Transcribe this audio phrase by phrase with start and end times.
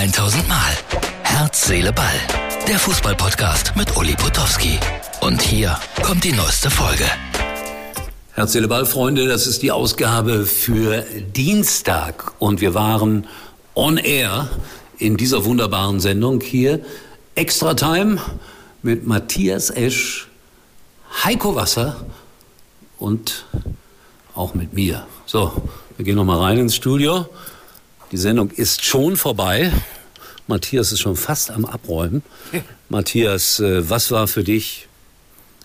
[0.00, 0.72] 1000 Mal.
[1.24, 2.06] Herz, Seele, Ball.
[2.66, 4.78] Der Fußballpodcast mit Uli Potowski.
[5.20, 7.04] Und hier kommt die neueste Folge.
[8.32, 11.02] Herz, Seele, Ball, Freunde, das ist die Ausgabe für
[11.36, 12.32] Dienstag.
[12.38, 13.26] Und wir waren
[13.74, 14.48] on air
[14.96, 16.80] in dieser wunderbaren Sendung hier.
[17.34, 18.22] Extra Time
[18.80, 20.28] mit Matthias Esch,
[21.24, 22.06] Heiko Wasser
[22.98, 23.44] und
[24.34, 25.06] auch mit mir.
[25.26, 25.52] So,
[25.98, 27.26] wir gehen noch mal rein ins Studio.
[28.12, 29.72] Die Sendung ist schon vorbei.
[30.48, 32.22] Matthias ist schon fast am Abräumen.
[32.88, 34.88] Matthias, äh, was war für dich,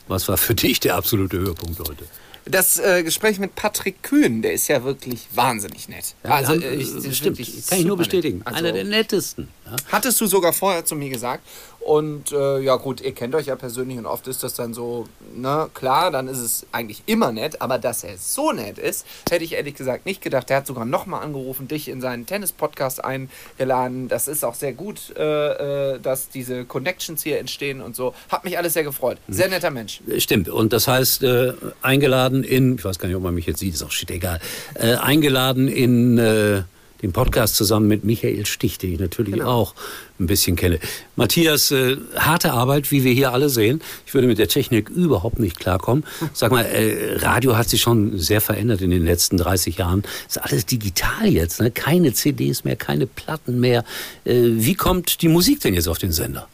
[0.08, 2.05] was war für dich der absolute Höhepunkt heute?
[2.48, 6.13] Das äh, Gespräch mit Patrick Kühn, der ist ja wirklich wahnsinnig nett.
[6.21, 8.44] also, äh, ich, stimmt, kann ich nur bestätigen.
[8.46, 9.48] Also, Einer der nettesten.
[9.66, 9.76] Ja.
[9.91, 11.43] Hattest du sogar vorher zu mir gesagt.
[11.86, 15.06] Und äh, ja gut, ihr kennt euch ja persönlich und oft ist das dann so,
[15.36, 19.44] na klar, dann ist es eigentlich immer nett, aber dass er so nett ist, hätte
[19.44, 20.50] ich ehrlich gesagt nicht gedacht.
[20.50, 24.08] Der hat sogar nochmal angerufen, dich in seinen Tennis-Podcast eingeladen.
[24.08, 28.16] Das ist auch sehr gut, äh, äh, dass diese Connections hier entstehen und so.
[28.30, 29.20] Hat mich alles sehr gefreut.
[29.27, 30.02] Sehr netter Mensch.
[30.18, 30.49] Stimmt.
[30.49, 33.76] Und das heißt, äh, eingeladen in, ich weiß gar nicht, ob man mich jetzt sieht,
[33.76, 34.40] ist auch shit egal,
[34.74, 36.64] äh, eingeladen in äh,
[37.01, 39.49] den Podcast zusammen mit Michael Stich, den ich natürlich genau.
[39.49, 39.76] auch
[40.20, 40.79] ein bisschen kenne.
[41.15, 43.82] Matthias, äh, harte Arbeit, wie wir hier alle sehen.
[44.05, 46.05] Ich würde mit der Technik überhaupt nicht klarkommen.
[46.34, 50.04] Sag mal, äh, Radio hat sich schon sehr verändert in den letzten 30 Jahren.
[50.27, 51.71] Ist alles digital jetzt, ne?
[51.71, 53.84] keine CDs mehr, keine Platten mehr.
[54.24, 56.48] Äh, wie kommt die Musik denn jetzt auf den Sender?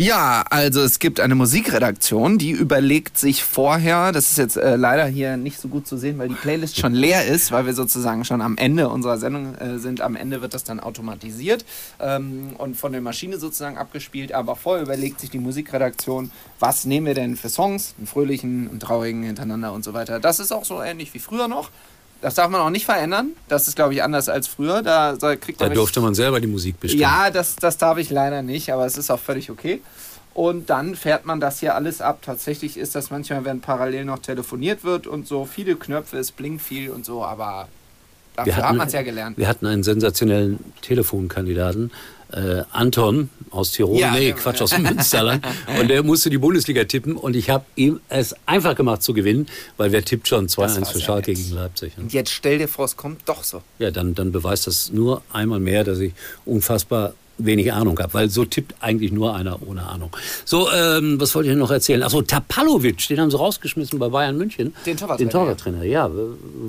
[0.00, 5.06] Ja, also es gibt eine Musikredaktion, die überlegt sich vorher, das ist jetzt äh, leider
[5.06, 8.24] hier nicht so gut zu sehen, weil die Playlist schon leer ist, weil wir sozusagen
[8.24, 10.00] schon am Ende unserer Sendung äh, sind.
[10.00, 11.64] Am Ende wird das dann automatisiert
[11.98, 14.30] ähm, und von der Maschine sozusagen abgespielt.
[14.30, 18.78] Aber vorher überlegt sich die Musikredaktion, was nehmen wir denn für Songs, einen fröhlichen, einen
[18.78, 20.20] traurigen hintereinander und so weiter.
[20.20, 21.72] Das ist auch so ähnlich wie früher noch.
[22.20, 23.30] Das darf man auch nicht verändern.
[23.48, 24.82] Das ist, glaube ich, anders als früher.
[24.82, 27.02] Da, kriegt da durfte man selber die Musik bestimmen.
[27.02, 29.80] Ja, das, das darf ich leider nicht, aber es ist auch völlig okay.
[30.34, 32.20] Und dann fährt man das hier alles ab.
[32.22, 36.62] Tatsächlich ist das manchmal, wenn parallel noch telefoniert wird und so viele Knöpfe, es blinkt
[36.62, 37.68] viel und so, aber
[38.44, 39.38] dafür hatten, hat man es ja gelernt.
[39.38, 41.90] Wir hatten einen sensationellen Telefonkandidaten,
[42.32, 45.46] äh, Anton aus Tirol, ja, nee, Quatsch, aus Münsterland.
[45.80, 49.46] und der musste die Bundesliga tippen und ich habe ihm es einfach gemacht zu gewinnen,
[49.76, 51.92] weil wer tippt schon 2-1 für Schalke gegen Leipzig.
[51.96, 53.62] Und jetzt stell dir vor, es kommt doch so.
[53.78, 56.12] Ja, dann, dann beweist das nur einmal mehr, dass ich
[56.44, 60.10] unfassbar wenig Ahnung habe, weil so tippt eigentlich nur einer ohne Ahnung.
[60.44, 62.02] So, ähm, was wollte ich noch erzählen?
[62.02, 64.74] Achso, Tapalovic, den haben sie rausgeschmissen bei Bayern München.
[64.84, 65.28] Den Torwarttrainer.
[65.28, 66.10] Den Torwarttrainer, ja.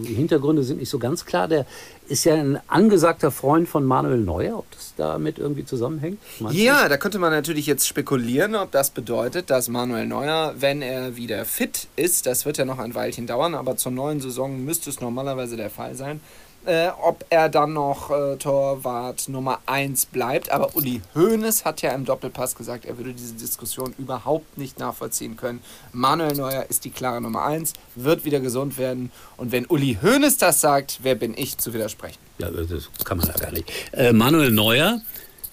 [0.07, 1.47] Die Hintergründe sind nicht so ganz klar.
[1.47, 1.66] Der
[2.07, 6.19] ist ja ein angesagter Freund von Manuel Neuer, ob das damit irgendwie zusammenhängt?
[6.52, 6.90] Ja, du?
[6.90, 11.46] da könnte man natürlich jetzt spekulieren, ob das bedeutet, dass Manuel Neuer, wenn er wieder
[11.46, 15.00] fit ist, das wird ja noch ein Weilchen dauern, aber zur neuen Saison müsste es
[15.00, 16.19] normalerweise der Fall sein,
[16.69, 20.52] äh, ob er dann noch äh, Torwart Nummer 1 bleibt.
[20.52, 25.35] Aber Uli Hoeneß hat ja im Doppelpass gesagt, er würde diese Diskussion überhaupt nicht nachvollziehen
[25.35, 25.62] können.
[25.94, 29.12] Manuel Neuer ist die klare Nummer 1, wird wieder gesund werden.
[29.38, 32.19] Und wenn Uli Hoeneß das sagt, wer bin ich zu widersprechen?
[32.38, 33.72] Ja, das kann man ja gar nicht.
[33.91, 35.01] Äh, Manuel Neuer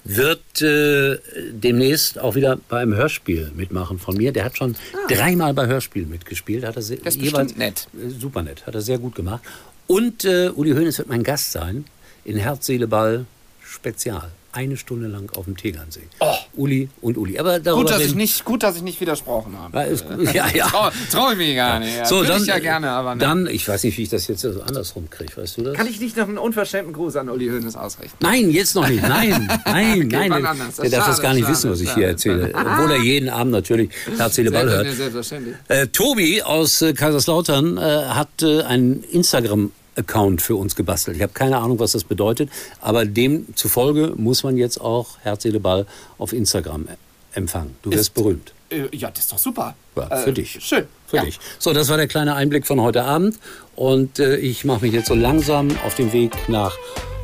[0.04, 1.18] wird äh,
[1.50, 4.32] demnächst auch wieder beim Hörspiel mitmachen von mir.
[4.32, 5.12] Der hat schon ah.
[5.12, 6.64] dreimal bei Hörspielen mitgespielt.
[6.64, 7.88] Hat er sehr, das ist jeweils, nett.
[7.94, 8.66] Äh, super nett.
[8.66, 9.42] Hat er sehr gut gemacht.
[9.86, 11.84] Und äh, Uli Hoeneß wird mein Gast sein
[12.24, 13.26] in Herz, Seele, Ball
[13.62, 14.30] Spezial.
[14.56, 16.00] Eine Stunde lang auf dem Tegernsee.
[16.18, 16.32] Oh.
[16.56, 17.38] Uli und Uli.
[17.38, 19.82] Aber gut, dass ich nicht, gut, dass ich nicht widersprochen habe.
[19.82, 20.66] Ist, ja, ja.
[20.66, 21.94] Traue trau ich mich gar nicht.
[21.94, 22.06] Ja.
[22.06, 23.20] So, dann, ich ja gerne, aber ne.
[23.20, 25.74] Dann, ich weiß nicht, wie ich das jetzt so andersrum kriege, weißt du das?
[25.74, 28.16] Kann ich nicht noch einen unverschämten Gruß an Uli Hoeneß ausrichten?
[28.20, 29.02] Nein, jetzt noch nicht.
[29.02, 30.42] Nein, nein, okay, nein.
[30.82, 32.00] Der, darf das gar nicht schade, wissen, was ich schade.
[32.00, 32.52] hier erzähle.
[32.54, 34.86] Obwohl er jeden Abend natürlich Herz, Seele, Ball hört.
[34.90, 35.56] Selbstverständlich.
[35.68, 41.16] Äh, Tobi aus äh, Kaiserslautern äh, hat äh, ein Instagram Account für uns gebastelt.
[41.16, 45.60] Ich habe keine Ahnung, was das bedeutet, aber demzufolge muss man jetzt auch Herz, Seele,
[45.60, 45.86] Ball
[46.18, 46.86] auf Instagram
[47.32, 47.76] empfangen.
[47.82, 48.52] Du wirst ist, berühmt.
[48.70, 49.74] Äh, ja, das ist doch super.
[49.96, 50.58] Ja, für äh, dich.
[50.60, 50.84] Schön.
[51.06, 51.24] Für ja.
[51.24, 51.38] dich.
[51.58, 53.38] So, das war der kleine Einblick von heute Abend.
[53.74, 56.76] Und äh, ich mache mich jetzt so langsam auf den Weg nach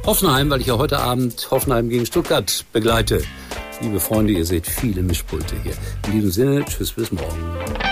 [0.05, 3.23] Hoffenheim, weil ich ja heute Abend Hoffenheim gegen Stuttgart begleite.
[3.81, 5.75] Liebe Freunde, ihr seht viele Mischpulte hier.
[6.06, 7.92] In diesem Sinne, tschüss, bis morgen.